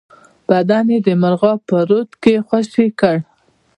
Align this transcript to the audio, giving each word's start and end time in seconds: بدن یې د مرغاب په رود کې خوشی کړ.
بدن 0.49 0.85
یې 0.93 0.99
د 1.07 1.09
مرغاب 1.21 1.59
په 1.69 1.77
رود 1.89 2.09
کې 2.23 2.33
خوشی 2.47 2.87
کړ. 2.99 3.17